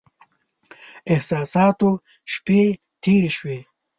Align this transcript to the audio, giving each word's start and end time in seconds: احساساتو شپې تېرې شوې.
احساساتو 1.13 1.89
شپې 2.33 2.61
تېرې 3.01 3.31
شوې. 3.37 3.59